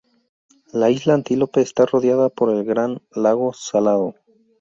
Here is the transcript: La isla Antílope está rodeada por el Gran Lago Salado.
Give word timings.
La 0.73 0.89
isla 0.89 1.13
Antílope 1.13 1.61
está 1.61 1.85
rodeada 1.85 2.29
por 2.29 2.49
el 2.51 2.63
Gran 2.63 3.03
Lago 3.11 3.53
Salado. 3.53 4.15